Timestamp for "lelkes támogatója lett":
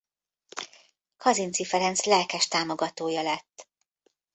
2.05-3.67